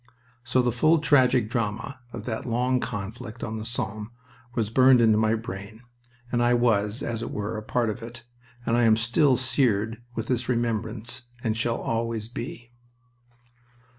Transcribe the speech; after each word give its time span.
So 0.43 0.63
the 0.63 0.71
full 0.71 0.97
tragic 0.97 1.47
drama 1.47 1.99
of 2.11 2.23
that 2.25 2.47
long 2.47 2.79
conflict 2.79 3.43
on 3.43 3.59
the 3.59 3.65
Somme 3.65 4.09
was 4.55 4.71
burned 4.71 4.99
into 4.99 5.19
my 5.19 5.35
brain 5.35 5.83
and 6.31 6.41
I 6.41 6.55
was, 6.55 7.03
as 7.03 7.21
it 7.21 7.29
were, 7.29 7.55
a 7.55 7.61
part 7.61 7.91
of 7.91 8.01
it, 8.01 8.23
and 8.65 8.75
I 8.75 8.85
am 8.85 8.97
still 8.97 9.37
seared 9.37 10.01
with 10.15 10.31
its 10.31 10.49
remembrance, 10.49 11.27
and 11.43 11.55
shall 11.55 11.79
always 11.79 12.29
be. 12.29 12.71